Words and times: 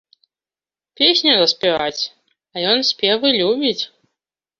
Песню 1.01 1.35
заспяваць, 1.39 2.03
а 2.55 2.63
ён 2.71 2.81
спевы 2.89 3.27
любіць! 3.41 3.83